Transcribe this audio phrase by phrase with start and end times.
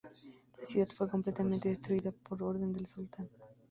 [0.57, 3.29] La ciudad fue completamente destruida por orden del sultán.